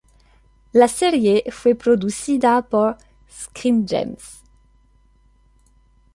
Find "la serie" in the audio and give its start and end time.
0.73-1.43